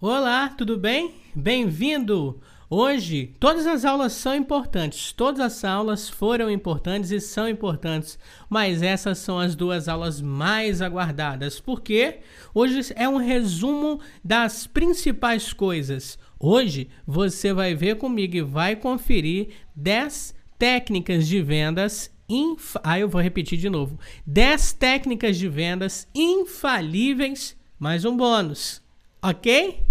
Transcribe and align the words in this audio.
Olá, 0.00 0.50
tudo 0.50 0.78
bem? 0.78 1.12
Bem-vindo! 1.34 2.40
Hoje, 2.70 3.34
todas 3.40 3.66
as 3.66 3.84
aulas 3.84 4.12
são 4.12 4.32
importantes, 4.32 5.10
todas 5.10 5.40
as 5.40 5.64
aulas 5.64 6.08
foram 6.08 6.48
importantes 6.48 7.10
e 7.10 7.18
são 7.18 7.48
importantes, 7.48 8.16
mas 8.48 8.80
essas 8.80 9.18
são 9.18 9.40
as 9.40 9.56
duas 9.56 9.88
aulas 9.88 10.20
mais 10.20 10.80
aguardadas, 10.80 11.58
porque 11.58 12.20
hoje 12.54 12.92
é 12.94 13.08
um 13.08 13.16
resumo 13.16 13.98
das 14.22 14.68
principais 14.68 15.52
coisas. 15.52 16.16
Hoje 16.38 16.88
você 17.04 17.52
vai 17.52 17.74
ver 17.74 17.96
comigo 17.96 18.36
e 18.36 18.40
vai 18.40 18.76
conferir 18.76 19.48
10 19.74 20.32
técnicas 20.56 21.26
de 21.26 21.42
vendas 21.42 22.08
Inf... 22.28 22.76
Ah, 22.84 23.00
eu 23.00 23.08
vou 23.08 23.20
repetir 23.20 23.58
de 23.58 23.68
novo. 23.68 23.98
10 24.24 24.74
técnicas 24.74 25.36
de 25.36 25.48
vendas 25.48 26.06
infalíveis, 26.14 27.56
mais 27.80 28.04
um 28.04 28.16
bônus. 28.16 28.86
Ok? 29.20 29.84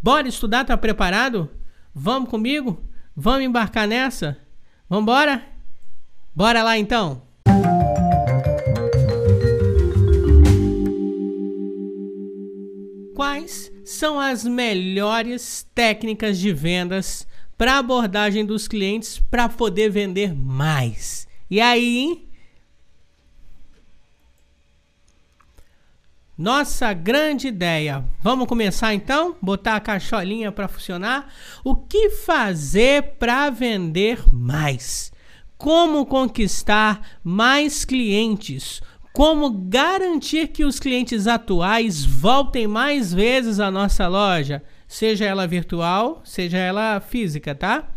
Bora 0.00 0.28
estudar? 0.28 0.64
Tá 0.64 0.76
preparado? 0.76 1.50
Vamos 1.92 2.28
comigo? 2.28 2.80
Vamos 3.14 3.42
embarcar 3.42 3.88
nessa? 3.88 4.38
Vambora? 4.88 5.42
Bora 6.34 6.62
lá 6.62 6.78
então! 6.78 7.22
Quais 13.14 13.72
são 13.84 14.18
as 14.18 14.44
melhores 14.44 15.66
técnicas 15.74 16.38
de 16.38 16.52
vendas 16.52 17.26
para 17.58 17.78
abordagem 17.78 18.46
dos 18.46 18.68
clientes 18.68 19.20
para 19.30 19.48
poder 19.48 19.90
vender 19.90 20.34
mais? 20.34 21.26
E 21.50 21.60
aí, 21.60 22.28
nossa 26.42 26.92
grande 26.92 27.46
ideia. 27.46 28.04
Vamos 28.20 28.48
começar 28.48 28.92
então? 28.92 29.36
Botar 29.40 29.76
a 29.76 29.80
cacholinha 29.80 30.50
para 30.50 30.66
funcionar? 30.66 31.32
O 31.62 31.76
que 31.76 32.10
fazer 32.10 33.14
para 33.16 33.48
vender 33.48 34.24
mais? 34.32 35.12
Como 35.56 36.04
conquistar 36.04 37.20
mais 37.22 37.84
clientes? 37.84 38.82
Como 39.12 39.50
garantir 39.52 40.48
que 40.48 40.64
os 40.64 40.80
clientes 40.80 41.28
atuais 41.28 42.04
voltem 42.04 42.66
mais 42.66 43.14
vezes 43.14 43.60
à 43.60 43.70
nossa 43.70 44.08
loja, 44.08 44.64
seja 44.88 45.24
ela 45.24 45.46
virtual, 45.46 46.22
seja 46.24 46.58
ela 46.58 46.98
física, 46.98 47.54
tá? 47.54 47.88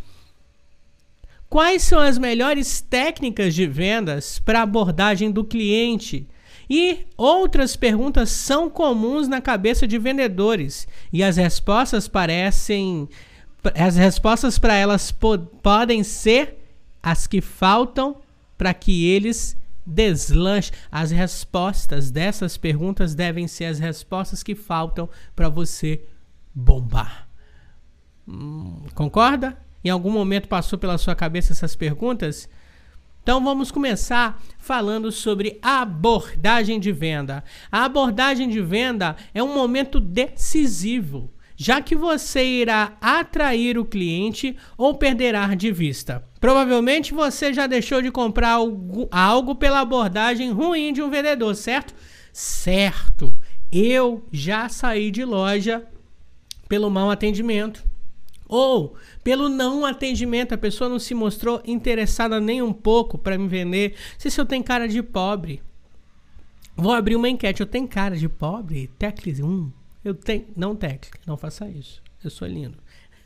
Quais 1.49 1.81
são 1.81 1.99
as 1.99 2.19
melhores 2.19 2.79
técnicas 2.79 3.55
de 3.55 3.65
vendas 3.65 4.37
para 4.37 4.61
abordagem 4.61 5.31
do 5.31 5.43
cliente? 5.43 6.27
E 6.69 7.05
outras 7.15 7.75
perguntas 7.75 8.29
são 8.29 8.69
comuns 8.69 9.27
na 9.27 9.41
cabeça 9.41 9.87
de 9.87 9.97
vendedores 9.97 10.87
e 11.13 11.23
as 11.23 11.37
respostas 11.37 12.07
parecem 12.07 13.07
as 13.73 13.95
respostas 13.95 14.59
para 14.59 14.75
elas 14.75 15.11
po 15.11 15.37
podem 15.37 16.03
ser 16.03 16.57
as 17.01 17.25
que 17.25 17.41
faltam 17.41 18.17
para 18.57 18.73
que 18.73 19.07
eles 19.07 19.55
deslanchem. 19.85 20.73
As 20.91 21.11
respostas 21.11 22.11
dessas 22.11 22.57
perguntas 22.57 23.15
devem 23.15 23.47
ser 23.47 23.65
as 23.65 23.79
respostas 23.79 24.43
que 24.43 24.55
faltam 24.55 25.09
para 25.35 25.49
você 25.49 26.03
bombar. 26.53 27.27
Hum, 28.27 28.83
concorda? 28.93 29.57
Em 29.83 29.89
algum 29.89 30.11
momento 30.11 30.47
passou 30.47 30.79
pela 30.79 30.97
sua 30.97 31.15
cabeça 31.15 31.53
essas 31.53 31.75
perguntas? 31.75 32.49
Então 33.25 33.43
vamos 33.43 33.71
começar 33.71 34.39
falando 34.59 35.11
sobre 35.11 35.57
abordagem 35.59 36.79
de 36.79 36.91
venda. 36.91 37.43
A 37.71 37.83
abordagem 37.83 38.47
de 38.47 38.61
venda 38.61 39.15
é 39.33 39.41
um 39.41 39.51
momento 39.51 39.99
decisivo, 39.99 41.33
já 41.55 41.81
que 41.81 41.95
você 41.95 42.45
irá 42.45 42.95
atrair 43.01 43.79
o 43.79 43.83
cliente 43.83 44.55
ou 44.77 44.93
perderá 44.93 45.55
de 45.55 45.71
vista. 45.71 46.23
Provavelmente 46.39 47.15
você 47.15 47.51
já 47.51 47.65
deixou 47.65 47.99
de 47.99 48.11
comprar 48.11 48.51
algo, 48.51 49.07
algo 49.09 49.55
pela 49.55 49.79
abordagem 49.79 50.51
ruim 50.51 50.93
de 50.93 51.01
um 51.01 51.09
vendedor, 51.09 51.55
certo? 51.55 51.95
Certo. 52.31 53.35
Eu 53.71 54.23
já 54.31 54.69
saí 54.69 55.09
de 55.09 55.25
loja 55.25 55.83
pelo 56.69 56.91
mau 56.91 57.09
atendimento 57.09 57.83
ou 58.47 58.95
pelo 59.23 59.49
não 59.49 59.85
atendimento, 59.85 60.53
a 60.53 60.57
pessoa 60.57 60.89
não 60.89 60.99
se 60.99 61.13
mostrou 61.13 61.61
interessada 61.65 62.39
nem 62.39 62.61
um 62.61 62.73
pouco 62.73 63.17
para 63.17 63.37
me 63.37 63.47
vender. 63.47 63.95
Se, 64.17 64.39
eu 64.39 64.45
tenho 64.45 64.63
cara 64.63 64.87
de 64.87 65.01
pobre, 65.01 65.61
vou 66.75 66.93
abrir 66.93 67.15
uma 67.15 67.29
enquete. 67.29 67.61
Eu 67.61 67.67
tenho 67.67 67.87
cara 67.87 68.15
de 68.15 68.29
pobre? 68.29 68.87
Teclis 68.99 69.39
1. 69.39 69.71
Eu 70.03 70.13
tenho. 70.13 70.45
Não, 70.55 70.75
Teclis, 70.75 71.25
não 71.25 71.37
faça 71.37 71.67
isso. 71.67 72.01
Eu 72.23 72.29
sou 72.29 72.47
lindo. 72.47 72.77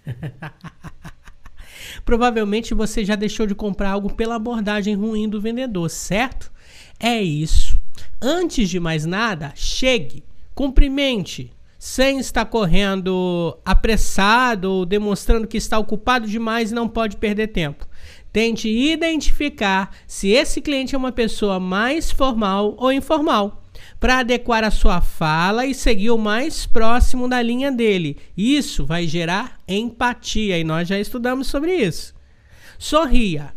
Provavelmente 2.04 2.74
você 2.74 3.06
já 3.06 3.16
deixou 3.16 3.46
de 3.46 3.56
comprar 3.56 3.92
algo 3.92 4.14
pela 4.14 4.36
abordagem 4.36 4.96
ruim 4.96 5.28
do 5.28 5.42
vendedor, 5.42 5.90
certo? 5.90 6.52
É 7.00 7.22
isso. 7.22 7.80
Antes 8.22 8.70
de 8.70 8.80
mais 8.80 9.06
nada, 9.06 9.54
chegue, 9.56 10.24
cumprimente, 10.54 11.52
sem 11.80 12.20
estar 12.20 12.46
correndo 12.46 13.58
apressado 13.64 14.70
ou 14.70 14.86
demonstrando 14.86 15.48
que 15.48 15.58
está 15.58 15.80
ocupado 15.80 16.28
demais 16.28 16.72
e 16.72 16.76
não 16.76 16.90
pode 16.90 17.16
perder 17.16 17.48
tempo. 17.48 17.88
Tente 18.34 18.68
identificar 18.70 19.96
se 20.06 20.28
esse 20.30 20.62
cliente 20.62 20.94
é 20.94 20.98
uma 20.98 21.14
pessoa 21.14 21.60
mais 21.60 22.12
formal 22.12 22.76
ou 22.78 22.92
informal, 22.92 23.64
para 23.98 24.20
adequar 24.20 24.64
a 24.64 24.72
sua 24.72 25.00
fala 25.00 25.66
e 25.66 25.74
seguir 25.74 26.12
o 26.12 26.18
mais 26.18 26.66
próximo 26.66 27.30
da 27.30 27.42
linha 27.42 27.72
dele. 27.72 28.18
Isso 28.36 28.86
vai 28.86 29.08
gerar 29.08 29.58
empatia 29.68 30.60
e 30.60 30.64
nós 30.66 30.88
já 30.88 31.00
estudamos 31.00 31.48
sobre 31.48 31.74
isso. 31.76 32.14
Sorria. 32.78 33.54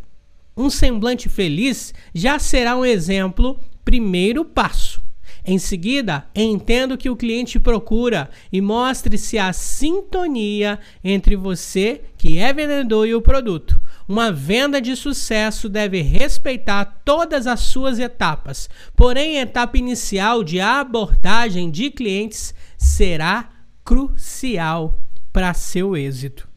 Um 0.55 0.69
semblante 0.69 1.27
feliz 1.27 1.93
já 2.13 2.39
será 2.39 2.77
um 2.77 2.85
exemplo, 2.85 3.59
primeiro 3.83 4.45
passo. 4.45 5.01
Em 5.45 5.57
seguida, 5.57 6.25
entenda 6.33 6.95
o 6.95 6.97
que 6.97 7.09
o 7.09 7.17
cliente 7.17 7.59
procura 7.59 8.29
e 8.51 8.61
mostre-se 8.61 9.37
a 9.37 9.51
sintonia 9.51 10.79
entre 11.03 11.35
você, 11.35 12.01
que 12.17 12.39
é 12.39 12.53
vendedor, 12.53 13.05
e 13.05 13.13
o 13.13 13.21
produto. 13.21 13.81
Uma 14.07 14.31
venda 14.31 14.81
de 14.81 14.95
sucesso 14.95 15.67
deve 15.67 16.01
respeitar 16.01 17.01
todas 17.03 17.45
as 17.45 17.59
suas 17.59 17.99
etapas, 17.99 18.69
porém, 18.95 19.37
a 19.37 19.41
etapa 19.41 19.77
inicial 19.77 20.43
de 20.43 20.61
abordagem 20.61 21.69
de 21.69 21.91
clientes 21.91 22.53
será 22.77 23.49
crucial 23.83 24.97
para 25.33 25.53
seu 25.53 25.97
êxito. 25.97 26.47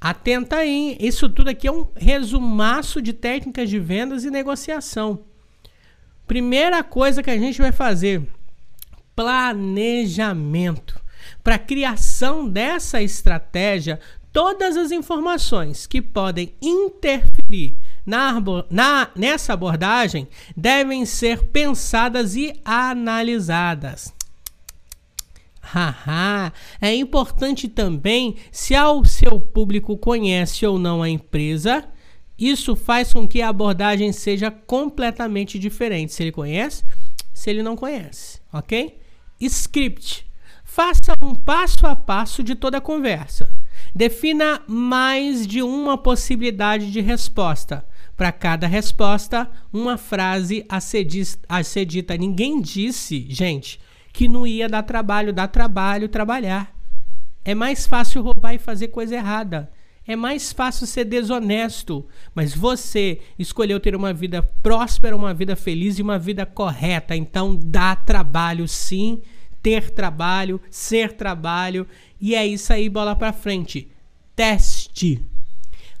Atenta 0.00 0.56
aí, 0.56 0.96
isso 0.98 1.28
tudo 1.28 1.50
aqui 1.50 1.68
é 1.68 1.72
um 1.72 1.86
resumaço 1.94 3.00
de 3.00 3.12
técnicas 3.12 3.70
de 3.70 3.78
vendas 3.78 4.24
e 4.24 4.30
negociação. 4.30 5.31
Primeira 6.26 6.82
coisa 6.82 7.22
que 7.22 7.30
a 7.30 7.38
gente 7.38 7.60
vai 7.60 7.72
fazer: 7.72 8.22
planejamento. 9.14 11.00
Para 11.42 11.58
criação 11.58 12.48
dessa 12.48 13.02
estratégia, 13.02 13.98
todas 14.32 14.76
as 14.76 14.90
informações 14.90 15.86
que 15.86 16.00
podem 16.00 16.54
interferir 16.60 17.76
na, 18.04 18.34
na, 18.70 19.10
nessa 19.14 19.52
abordagem 19.52 20.28
devem 20.56 21.04
ser 21.04 21.44
pensadas 21.44 22.34
e 22.34 22.52
analisadas. 22.64 24.12
Haha, 25.60 26.52
é 26.80 26.94
importante 26.94 27.68
também 27.68 28.36
se 28.50 28.76
o 28.76 29.04
seu 29.04 29.38
público 29.40 29.96
conhece 29.96 30.66
ou 30.66 30.78
não 30.78 31.02
a 31.02 31.08
empresa 31.08 31.88
isso 32.50 32.74
faz 32.74 33.12
com 33.12 33.26
que 33.28 33.42
a 33.42 33.48
abordagem 33.48 34.12
seja 34.12 34.50
completamente 34.50 35.58
diferente. 35.58 36.12
Se 36.12 36.22
ele 36.22 36.32
conhece, 36.32 36.84
se 37.32 37.50
ele 37.50 37.62
não 37.62 37.76
conhece, 37.76 38.40
ok? 38.52 38.98
Script. 39.40 40.26
Faça 40.64 41.12
um 41.22 41.34
passo 41.34 41.86
a 41.86 41.94
passo 41.94 42.42
de 42.42 42.54
toda 42.54 42.78
a 42.78 42.80
conversa. 42.80 43.54
Defina 43.94 44.62
mais 44.66 45.46
de 45.46 45.62
uma 45.62 45.98
possibilidade 45.98 46.90
de 46.90 47.00
resposta. 47.00 47.84
Para 48.16 48.32
cada 48.32 48.66
resposta, 48.66 49.50
uma 49.72 49.98
frase 49.98 50.64
a 50.68 50.80
ser, 50.80 51.06
a 51.48 51.62
ser 51.62 51.84
dita. 51.84 52.16
Ninguém 52.16 52.60
disse, 52.60 53.26
gente, 53.28 53.80
que 54.12 54.28
não 54.28 54.46
ia 54.46 54.68
dar 54.68 54.82
trabalho. 54.82 55.32
Dar 55.32 55.48
trabalho, 55.48 56.08
trabalhar. 56.08 56.74
É 57.44 57.54
mais 57.54 57.86
fácil 57.86 58.22
roubar 58.22 58.54
e 58.54 58.58
fazer 58.58 58.88
coisa 58.88 59.16
errada. 59.16 59.70
É 60.06 60.16
mais 60.16 60.52
fácil 60.52 60.86
ser 60.86 61.04
desonesto, 61.04 62.04
mas 62.34 62.54
você 62.54 63.20
escolheu 63.38 63.78
ter 63.78 63.94
uma 63.94 64.12
vida 64.12 64.42
próspera, 64.42 65.14
uma 65.14 65.32
vida 65.32 65.54
feliz 65.54 65.98
e 65.98 66.02
uma 66.02 66.18
vida 66.18 66.44
correta. 66.44 67.14
Então 67.14 67.54
dá 67.54 67.94
trabalho 67.94 68.66
sim, 68.66 69.22
ter 69.62 69.90
trabalho, 69.90 70.60
ser 70.68 71.12
trabalho, 71.12 71.86
e 72.20 72.34
é 72.34 72.44
isso 72.44 72.72
aí, 72.72 72.88
bola 72.88 73.14
para 73.14 73.32
frente. 73.32 73.88
Teste. 74.34 75.24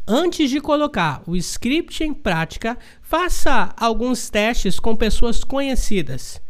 Antes 0.06 0.50
de 0.50 0.60
colocar 0.60 1.22
o 1.26 1.36
script 1.36 2.02
em 2.02 2.12
prática, 2.12 2.76
faça 3.00 3.72
alguns 3.76 4.28
testes 4.28 4.80
com 4.80 4.96
pessoas 4.96 5.44
conhecidas. 5.44 6.42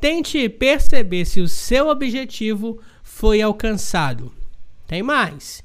Tente 0.00 0.48
perceber 0.48 1.24
se 1.24 1.40
o 1.40 1.48
seu 1.48 1.88
objetivo 1.88 2.80
foi 3.02 3.42
alcançado. 3.42 4.32
Tem 4.86 5.02
mais. 5.02 5.62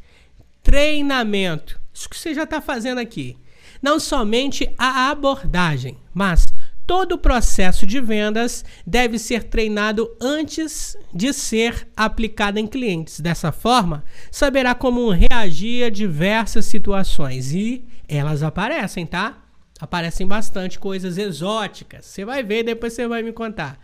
Treinamento. 0.65 1.79
Isso 1.93 2.09
que 2.09 2.17
você 2.17 2.33
já 2.33 2.43
está 2.43 2.59
fazendo 2.59 2.97
aqui. 2.97 3.37
Não 3.79 3.99
somente 3.99 4.67
a 4.79 5.11
abordagem, 5.11 5.95
mas 6.11 6.47
todo 6.87 7.13
o 7.13 7.17
processo 7.19 7.85
de 7.85 8.01
vendas 8.01 8.65
deve 8.85 9.19
ser 9.19 9.43
treinado 9.43 10.09
antes 10.19 10.97
de 11.13 11.31
ser 11.33 11.87
aplicado 11.95 12.57
em 12.57 12.65
clientes. 12.65 13.19
Dessa 13.19 13.51
forma, 13.51 14.03
saberá 14.31 14.73
como 14.73 15.11
reagir 15.11 15.83
a 15.85 15.89
diversas 15.91 16.65
situações 16.65 17.53
e 17.53 17.85
elas 18.07 18.41
aparecem, 18.41 19.05
tá? 19.05 19.37
Aparecem 19.79 20.25
bastante 20.25 20.79
coisas 20.79 21.19
exóticas. 21.19 22.05
Você 22.05 22.25
vai 22.25 22.41
ver, 22.41 22.63
depois 22.63 22.93
você 22.93 23.07
vai 23.07 23.21
me 23.21 23.31
contar. 23.31 23.79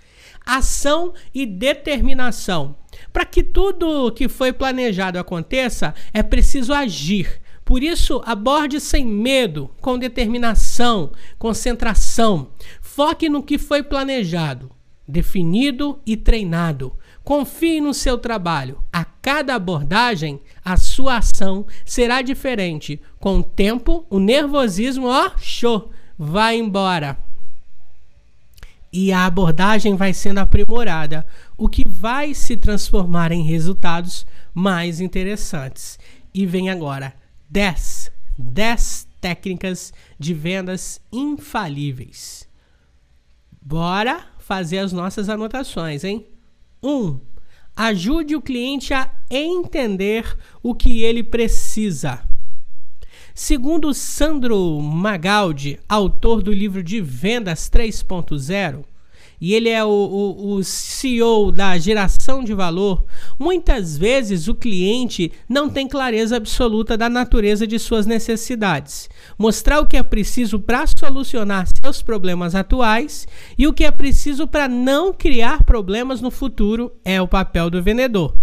Ação 0.46 1.14
e 1.34 1.46
determinação. 1.46 2.76
Para 3.12 3.26
que 3.26 3.44
tudo 3.44 4.12
que 4.12 4.28
foi 4.28 4.54
planejado 4.54 5.20
aconteça, 5.20 5.94
é 6.14 6.22
preciso 6.22 6.74
agir. 6.74 7.42
Por 7.64 7.84
isso, 7.84 8.22
aborde 8.26 8.80
sem 8.80 9.06
medo, 9.06 9.70
com 9.80 9.98
determinação, 9.98 11.12
concentração. 11.38 12.50
Foque 12.82 13.30
no 13.30 13.44
que 13.44 13.58
foi 13.58 13.84
planejado, 13.84 14.72
definido 15.08 16.00
e 16.06 16.18
treinado. 16.18 16.98
Confie 17.24 17.80
no 17.80 17.94
seu 17.94 18.18
trabalho. 18.18 18.84
A 18.92 19.06
cada 19.06 19.56
abordagem, 19.56 20.42
a 20.66 20.76
sua 20.76 21.18
ação 21.18 21.66
será 21.86 22.22
diferente. 22.22 23.00
Com 23.20 23.40
o 23.40 23.44
tempo, 23.44 24.06
o 24.10 24.20
nervosismo, 24.20 25.08
ó, 25.08 25.32
show, 25.38 25.92
vai 26.18 26.58
embora. 26.58 27.18
E 28.92 29.12
a 29.14 29.26
abordagem 29.26 29.96
vai 29.96 30.14
sendo 30.14 30.40
aprimorada, 30.40 31.26
o 31.58 31.70
que 31.70 31.88
vai 31.88 32.34
se 32.34 32.58
transformar 32.58 33.32
em 33.32 33.44
resultados 33.44 34.26
mais 34.54 35.00
interessantes. 35.00 35.98
E 36.34 36.46
vem 36.46 36.70
agora 36.70 37.14
10, 37.50 38.12
10 38.38 39.08
técnicas 39.22 39.94
de 40.20 40.34
vendas 40.34 41.00
infalíveis. 41.12 42.50
Bora 43.62 44.26
fazer 44.40 44.80
as 44.80 44.92
nossas 44.92 45.30
anotações, 45.30 46.04
hein? 46.04 46.26
1. 46.84 46.90
Um, 46.90 47.20
ajude 47.76 48.36
o 48.36 48.42
cliente 48.42 48.94
a 48.94 49.10
entender 49.30 50.38
o 50.62 50.74
que 50.74 51.04
ele 51.04 51.24
precisa. 51.24 52.31
Segundo 53.34 53.94
Sandro 53.94 54.80
Magaldi, 54.82 55.80
autor 55.88 56.42
do 56.42 56.52
livro 56.52 56.84
de 56.84 57.00
Vendas 57.00 57.70
3.0, 57.70 58.84
e 59.40 59.56
ele 59.56 59.70
é 59.70 59.84
o, 59.84 59.90
o, 59.90 60.54
o, 60.54 60.64
CEO 60.64 61.52
da 61.52 61.76
geração 61.78 62.44
de 62.44 62.54
valor, 62.54 63.04
muitas 63.40 63.98
vezes 63.98 64.48
o 64.48 64.54
cliente 64.54 65.32
não 65.50 65.68
tem 65.68 65.88
clareza 65.88 66.38
absoluta 66.38 66.96
da 66.96 67.10
natureza 67.10 67.66
de 67.66 67.80
suas 67.80 68.06
necessidades. 68.06 69.10
Mostrar 69.40 69.80
o 69.80 69.88
que 69.88 69.98
é 69.98 70.04
preciso 70.04 70.60
para 70.60 70.86
solucionar 70.86 71.68
seus 71.82 72.04
problemas 72.04 72.54
atuais 72.54 73.28
e 73.58 73.66
o 73.66 73.74
que 73.74 73.84
é 73.84 73.90
preciso 73.90 74.46
para 74.46 74.68
não 74.68 75.12
criar 75.12 75.64
problemas 75.64 76.22
no 76.22 76.30
futuro 76.30 76.92
é 77.04 77.20
o 77.20 77.28
papel 77.28 77.70
do 77.72 77.82
vendedor. 77.82 78.41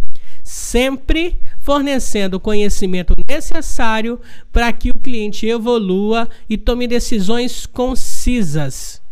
Sempre 0.50 1.38
fornecendo 1.58 2.38
o 2.38 2.40
conhecimento 2.40 3.12
necessário 3.28 4.18
para 4.50 4.72
que 4.72 4.88
o 4.88 4.98
cliente 4.98 5.46
evolua 5.46 6.26
e 6.48 6.56
tome 6.56 6.88
decisões 6.88 7.66
concisas. 7.66 9.02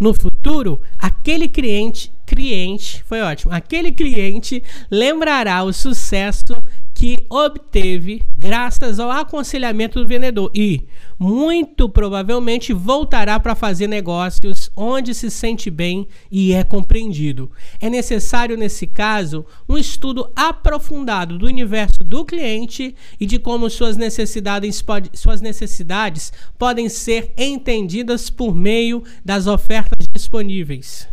No 0.00 0.12
futuro, 0.12 0.80
aquele 0.98 1.46
cliente, 1.46 2.12
cliente, 2.26 3.04
foi 3.04 3.20
ótimo, 3.20 3.52
aquele 3.52 3.92
cliente 3.92 4.64
lembrará 4.90 5.62
o 5.62 5.72
sucesso 5.72 6.60
que 7.00 7.24
obteve 7.30 8.26
graças 8.36 9.00
ao 9.00 9.10
aconselhamento 9.10 9.98
do 9.98 10.06
vendedor 10.06 10.50
e, 10.54 10.86
muito 11.18 11.88
provavelmente, 11.88 12.74
voltará 12.74 13.40
para 13.40 13.54
fazer 13.54 13.86
negócios 13.86 14.70
onde 14.76 15.14
se 15.14 15.30
sente 15.30 15.70
bem 15.70 16.06
e 16.30 16.52
é 16.52 16.62
compreendido. 16.62 17.50
É 17.80 17.88
necessário, 17.88 18.54
nesse 18.54 18.86
caso, 18.86 19.46
um 19.66 19.78
estudo 19.78 20.30
aprofundado 20.36 21.38
do 21.38 21.46
universo 21.46 22.04
do 22.04 22.22
cliente 22.22 22.94
e 23.18 23.24
de 23.24 23.38
como 23.38 23.70
suas 23.70 23.96
necessidades, 23.96 24.82
pode, 24.82 25.08
suas 25.14 25.40
necessidades 25.40 26.30
podem 26.58 26.90
ser 26.90 27.32
entendidas 27.34 28.28
por 28.28 28.54
meio 28.54 29.02
das 29.24 29.46
ofertas 29.46 30.06
disponíveis. 30.06 31.08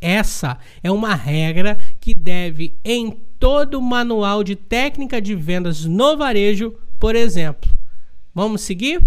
Essa 0.00 0.58
é 0.82 0.90
uma 0.90 1.14
regra 1.14 1.78
que 2.00 2.12
deve, 2.12 2.74
em 2.84 3.27
todo 3.38 3.80
manual 3.80 4.42
de 4.42 4.56
técnica 4.56 5.20
de 5.20 5.34
vendas 5.34 5.84
no 5.84 6.16
varejo, 6.16 6.74
por 6.98 7.14
exemplo. 7.14 7.70
Vamos 8.34 8.62
seguir? 8.62 9.00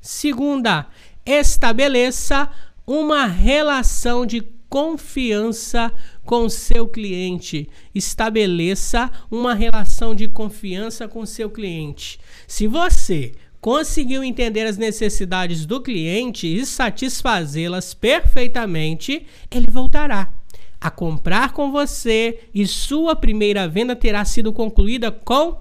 Segunda, 0.00 0.86
estabeleça 1.24 2.50
uma 2.86 3.26
relação 3.26 4.24
de 4.24 4.40
confiança 4.68 5.92
com 6.24 6.48
seu 6.48 6.86
cliente. 6.86 7.68
Estabeleça 7.94 9.10
uma 9.30 9.52
relação 9.54 10.14
de 10.14 10.28
confiança 10.28 11.08
com 11.08 11.26
seu 11.26 11.50
cliente. 11.50 12.18
Se 12.46 12.66
você 12.66 13.32
conseguiu 13.60 14.24
entender 14.24 14.66
as 14.66 14.78
necessidades 14.78 15.66
do 15.66 15.80
cliente 15.82 16.46
e 16.46 16.64
satisfazê-las 16.64 17.92
perfeitamente, 17.92 19.26
ele 19.50 19.66
voltará 19.70 20.39
a 20.80 20.90
comprar 20.90 21.52
com 21.52 21.70
você 21.70 22.48
e 22.54 22.66
sua 22.66 23.14
primeira 23.14 23.68
venda 23.68 23.94
terá 23.94 24.24
sido 24.24 24.52
concluída 24.52 25.12
com 25.12 25.60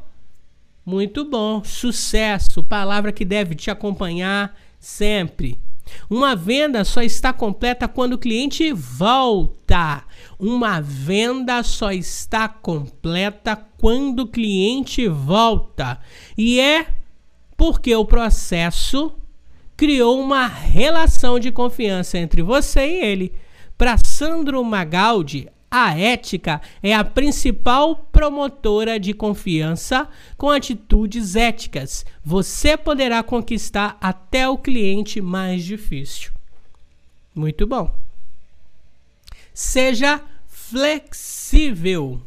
muito 0.86 1.25
bom, 1.25 1.63
sucesso, 1.63 2.63
palavra 2.63 3.12
que 3.12 3.24
deve 3.24 3.54
te 3.54 3.69
acompanhar 3.69 4.57
sempre. 4.80 5.60
Uma 6.10 6.36
venda 6.36 6.83
só 6.83 7.01
está 7.01 7.33
completa 7.33 7.88
quando 7.88 8.13
o 8.13 8.18
cliente 8.18 8.71
volta. 8.71 10.04
Uma 10.39 10.81
venda 10.81 11.62
só 11.63 11.92
está 11.92 12.48
completa 12.48 13.56
quando 13.77 14.21
o 14.21 14.27
cliente 14.27 15.07
volta. 15.07 16.00
E 16.38 16.60
é 16.60 16.88
porque 17.57 17.95
o 17.95 18.06
processo 18.06 19.13
criou 19.75 20.19
uma 20.19 20.48
relação 20.48 21.39
de 21.39 21.51
confiança 21.51 22.18
entre 22.18 22.42
você 22.42 22.86
e 22.86 23.06
ele. 23.06 23.33
Para 23.80 23.98
Sandro 23.98 24.62
Magaldi, 24.62 25.48
a 25.71 25.98
ética 25.98 26.59
é 26.83 26.94
a 26.94 27.02
principal 27.02 27.95
promotora 27.95 29.00
de 29.00 29.14
confiança 29.14 30.06
com 30.38 30.50
atitudes 30.50 31.38
éticas. 31.38 32.06
Você 32.21 32.76
poderá 32.76 33.24
conquistar 33.24 33.98
até 34.02 34.50
o 34.50 34.57
cliente 34.57 35.21
mais 35.21 35.64
difícil. 35.64 36.33
Muito 37.33 37.66
bom. 37.66 37.95
Seja 39.54 40.21
flexível. 40.45 42.21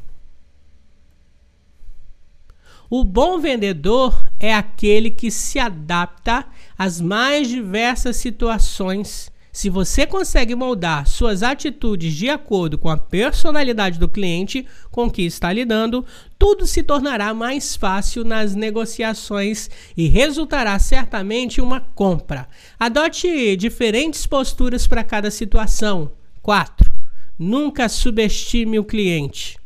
O 2.88 3.04
bom 3.04 3.38
vendedor 3.38 4.26
é 4.40 4.54
aquele 4.54 5.10
que 5.10 5.30
se 5.30 5.58
adapta 5.58 6.46
às 6.78 6.98
mais 6.98 7.46
diversas 7.46 8.16
situações. 8.16 9.31
Se 9.52 9.68
você 9.68 10.06
consegue 10.06 10.54
moldar 10.54 11.06
suas 11.06 11.42
atitudes 11.42 12.14
de 12.14 12.30
acordo 12.30 12.78
com 12.78 12.88
a 12.88 12.96
personalidade 12.96 13.98
do 13.98 14.08
cliente 14.08 14.66
com 14.90 15.10
que 15.10 15.20
está 15.20 15.52
lidando, 15.52 16.06
tudo 16.38 16.66
se 16.66 16.82
tornará 16.82 17.34
mais 17.34 17.76
fácil 17.76 18.24
nas 18.24 18.54
negociações 18.54 19.68
e 19.94 20.08
resultará 20.08 20.78
certamente 20.78 21.60
uma 21.60 21.80
compra. 21.80 22.48
Adote 22.80 23.54
diferentes 23.58 24.26
posturas 24.26 24.86
para 24.86 25.04
cada 25.04 25.30
situação. 25.30 26.10
4. 26.40 26.90
Nunca 27.38 27.90
subestime 27.90 28.78
o 28.78 28.84
cliente. 28.84 29.58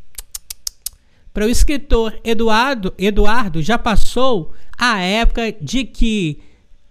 Para 1.33 1.47
o 1.47 1.49
escritor 1.49 2.19
Eduardo, 2.25 2.93
Eduardo 2.99 3.63
já 3.63 3.79
passou 3.79 4.53
a 4.77 4.99
época 4.99 5.53
de 5.53 5.85
que 5.85 6.41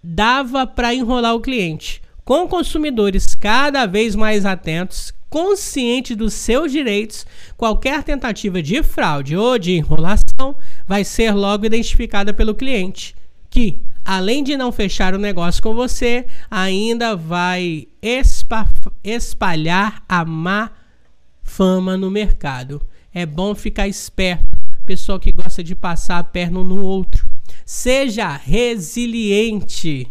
dava 0.02 0.66
para 0.66 0.94
enrolar 0.94 1.34
o 1.34 1.40
cliente. 1.40 2.05
Com 2.26 2.48
consumidores 2.48 3.36
cada 3.36 3.86
vez 3.86 4.16
mais 4.16 4.44
atentos, 4.44 5.12
conscientes 5.30 6.16
dos 6.16 6.34
seus 6.34 6.72
direitos, 6.72 7.24
qualquer 7.56 8.02
tentativa 8.02 8.60
de 8.60 8.82
fraude 8.82 9.36
ou 9.36 9.56
de 9.56 9.74
enrolação 9.74 10.56
vai 10.88 11.04
ser 11.04 11.30
logo 11.30 11.66
identificada 11.66 12.34
pelo 12.34 12.52
cliente, 12.52 13.14
que, 13.48 13.80
além 14.04 14.42
de 14.42 14.56
não 14.56 14.72
fechar 14.72 15.14
o 15.14 15.18
negócio 15.18 15.62
com 15.62 15.72
você, 15.72 16.26
ainda 16.50 17.14
vai 17.14 17.86
espalhar 19.04 20.02
a 20.08 20.24
má 20.24 20.72
fama 21.44 21.96
no 21.96 22.10
mercado. 22.10 22.84
É 23.14 23.24
bom 23.24 23.54
ficar 23.54 23.86
esperto, 23.86 24.58
pessoal 24.84 25.20
que 25.20 25.30
gosta 25.30 25.62
de 25.62 25.76
passar 25.76 26.18
a 26.18 26.24
perna 26.24 26.58
um 26.58 26.64
no 26.64 26.84
outro. 26.84 27.24
Seja 27.64 28.36
resiliente. 28.36 30.08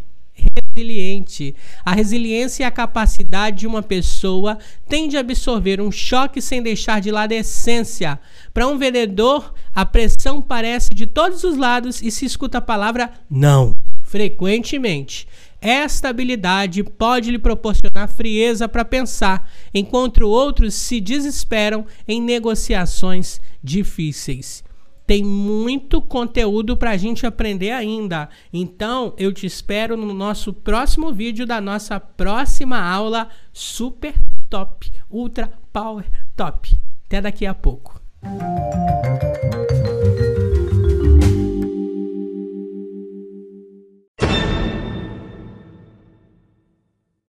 Resiliente. 0.75 1.55
A 1.85 1.93
resiliência 1.93 2.63
é 2.63 2.67
a 2.67 2.71
capacidade 2.71 3.59
de 3.59 3.67
uma 3.67 3.81
pessoa 3.81 4.57
tende 4.87 5.15
a 5.15 5.21
absorver 5.21 5.79
um 5.79 5.91
choque 5.91 6.41
sem 6.41 6.61
deixar 6.61 6.99
de 6.99 7.11
lado 7.11 7.31
a 7.31 7.35
essência. 7.35 8.19
Para 8.53 8.67
um 8.67 8.77
vendedor, 8.77 9.53
a 9.73 9.85
pressão 9.85 10.41
parece 10.41 10.93
de 10.93 11.05
todos 11.05 11.43
os 11.43 11.57
lados 11.57 12.01
e 12.01 12.11
se 12.11 12.25
escuta 12.25 12.57
a 12.57 12.61
palavra 12.61 13.09
não 13.29 13.75
frequentemente. 14.03 15.27
Esta 15.59 16.09
habilidade 16.09 16.83
pode 16.83 17.31
lhe 17.31 17.39
proporcionar 17.39 18.07
frieza 18.07 18.69
para 18.69 18.85
pensar, 18.85 19.49
enquanto 19.73 20.29
outros 20.29 20.75
se 20.75 21.01
desesperam 21.01 21.87
em 22.07 22.21
negociações 22.21 23.41
difíceis. 23.63 24.63
Tem 25.05 25.23
muito 25.23 26.01
conteúdo 26.01 26.75
para 26.75 26.91
a 26.91 26.97
gente 26.97 27.25
aprender 27.25 27.71
ainda. 27.71 28.27
Então, 28.51 29.13
eu 29.17 29.31
te 29.31 29.45
espero 29.45 29.95
no 29.95 30.13
nosso 30.13 30.51
próximo 30.51 31.13
vídeo 31.13 31.45
da 31.45 31.61
nossa 31.61 31.99
próxima 31.99 32.79
aula 32.79 33.29
super 33.53 34.15
top, 34.49 34.91
ultra 35.09 35.51
power 35.71 36.05
top. 36.35 36.73
Até 37.05 37.21
daqui 37.21 37.45
a 37.45 37.53
pouco. 37.53 38.01